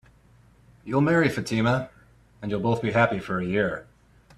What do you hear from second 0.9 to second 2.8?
marry Fatima, and you'll